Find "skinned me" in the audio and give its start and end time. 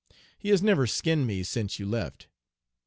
0.87-1.43